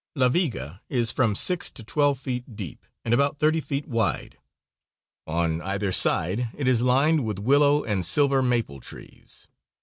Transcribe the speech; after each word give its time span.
La 0.15 0.29
Viga 0.29 0.81
is 0.89 1.11
from 1.11 1.35
six 1.35 1.71
to 1.71 1.83
twelve 1.83 2.17
feet 2.17 2.55
deep, 2.55 2.87
and 3.05 3.13
about 3.13 3.37
thirty 3.37 3.61
feet 3.61 3.87
wide. 3.87 4.39
On 5.27 5.61
either 5.61 5.91
side 5.91 6.47
it 6.57 6.67
is 6.67 6.81
lined 6.81 7.23
with 7.23 7.37
willow 7.37 7.83
and 7.83 8.03
silver 8.03 8.41
maple 8.41 8.79
trees. 8.79 9.47